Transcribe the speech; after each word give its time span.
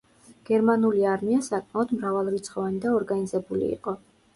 გერმანული 0.49 1.05
არმია 1.11 1.43
საკმაოდ 1.49 1.95
მრავალრიცხოვანი 2.01 2.87
და 2.87 2.99
ორგანიზებული 3.01 3.75
იყო. 3.81 4.01